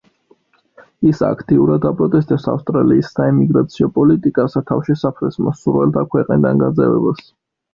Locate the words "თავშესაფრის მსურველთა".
4.73-6.05